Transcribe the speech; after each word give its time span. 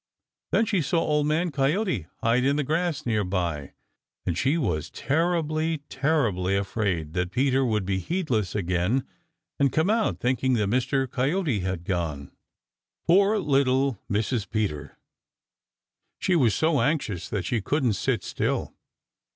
Then 0.51 0.65
she 0.65 0.81
saw 0.81 0.99
Old 1.01 1.27
Man 1.27 1.51
Coyote 1.51 2.07
hide 2.23 2.43
in 2.43 2.55
the 2.55 2.63
grass 2.63 3.05
near 3.05 3.23
by 3.23 3.73
and 4.25 4.35
she 4.35 4.57
was 4.57 4.89
terribly, 4.89 5.83
terribly 5.89 6.57
afraid 6.57 7.13
that 7.13 7.29
Peter 7.31 7.63
would 7.63 7.85
be 7.85 7.99
heedless 7.99 8.55
again 8.55 9.05
and 9.59 9.71
come 9.71 9.91
out, 9.91 10.19
thinking 10.19 10.53
that 10.55 10.71
Mr. 10.71 11.07
Coyote 11.07 11.59
had 11.59 11.85
gone. 11.85 12.31
Poor 13.05 13.37
little 13.37 13.99
Mrs. 14.09 14.49
Peter! 14.49 14.97
She 16.17 16.35
was 16.35 16.55
so 16.55 16.81
anxious 16.81 17.29
that 17.29 17.45
she 17.45 17.61
couldn't 17.61 17.93
sit 17.93 18.23
still. 18.23 18.73